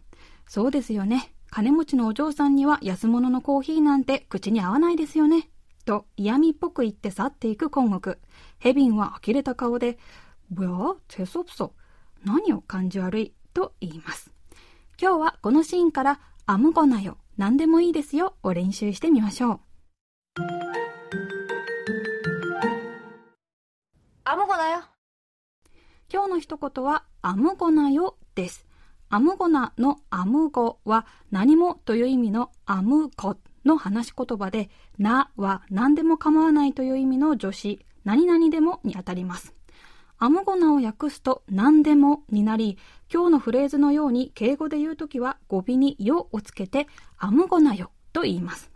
[0.47, 1.31] そうですよね。
[1.51, 5.49] 金持ちのお嬢さんには安物のコーヒーなんて口に合わないですよね。
[5.85, 8.19] と嫌味っぽく言って去っていくコンゴク。
[8.57, 9.97] ヘビンは呆れた顔で、
[10.53, 11.71] 뭐야재수없어
[12.23, 14.31] 何を感じ悪いと言います。
[14.99, 19.60] 今日はこのシーンからアムゴナよ 何でもいいですよを練習してみましょう。
[24.24, 24.82] アムゴナよ。
[26.12, 28.66] 今日の一言は、アムゴナよです。
[29.08, 34.68] アムゴナのアムゴは何もという意味のアムゴの話し言葉で、
[34.98, 39.54] なは何でも構わないという意味の助詞、何々でもにあたります。
[40.22, 42.76] アムゴナを訳すと何でもになり、
[43.10, 48.70] 今日のフレーズのように敬語で言うときは語尾によをつけてアムゴナよと言います。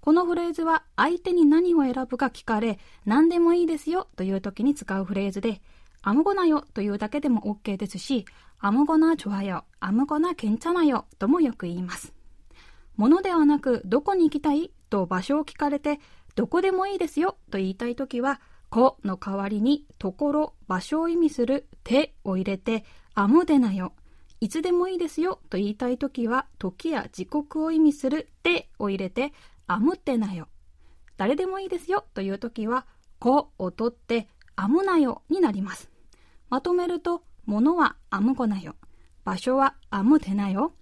[0.00, 5.60] このフレーズは相手に何を選ぶか聞かれ、何でもいいですよというときに使うフレーズで、
[6.00, 8.24] アムゴナよというだけでも OK ですし、
[8.58, 12.14] アムゴナちョアよ、アムゴナケンチャナよともよく言います。
[12.96, 14.70] ものではなく、どこに行きたい？
[14.88, 16.00] と場所を聞かれて、
[16.36, 23.92] どこでもいいですよと言いたいときは、この代わりに、ところ、場所を意味するてを入れて、あむでなよ。
[24.40, 29.32] いつでもいいですよと言いたいときは、時や時刻を意味するてを入れて、
[29.66, 30.48] あむってなよ。
[31.16, 32.86] 誰でもいいですよというときは、
[33.18, 35.90] こを取って、あむなよになります。
[36.48, 38.76] まとめると、ものはあむこなよ。
[39.24, 40.72] 場所はあむてなよ。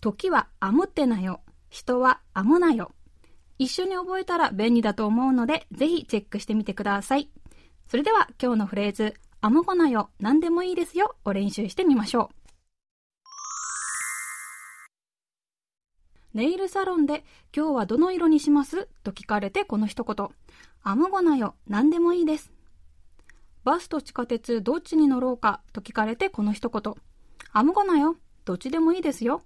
[0.00, 1.40] 時はあむってなよ。
[1.70, 2.92] 人はあむなよ。
[3.62, 7.30] 一緒に覚えたら便利だと思うので、ぜひチェックしてみてください。
[7.86, 12.30] それでは今日のフレーズ、あむこなよ、何でもいいですよを練習してみましょ
[16.34, 16.38] う。
[16.38, 17.24] ネイルサロンで
[17.54, 18.88] 今日はどの色にします？
[19.04, 20.28] と聞かれてこの一言。
[20.82, 22.50] あむごなよ、何でもいいです。
[23.62, 25.60] バスと地下鉄どっちに乗ろうか？
[25.72, 26.94] と聞かれてこの一言。
[27.52, 29.42] あむごなよ、どっちでもいいですよ。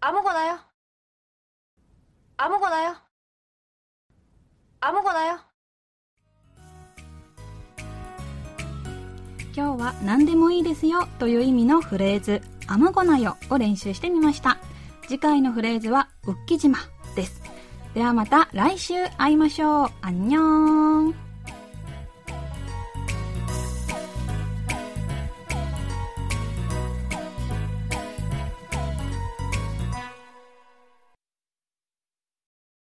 [0.00, 0.56] あむごなよ。
[2.40, 2.96] 아무거나 요?
[4.80, 5.36] 아무거나 요?
[9.54, 14.56] 今日は何でもいいですよという意味のフレーズ「アムゴナよ」を練習してみました。
[15.06, 16.78] 次回のフレーズは「ウッキ島」
[17.14, 17.42] です。
[17.92, 19.88] ではまた来週会いましょう。
[20.00, 21.29] アンニョン。